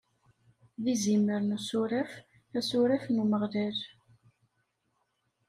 [0.83, 2.11] D izimer n usuref,
[2.59, 3.77] asuref n Umeɣlal.